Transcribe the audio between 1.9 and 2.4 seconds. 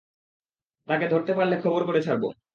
ছাড়বো।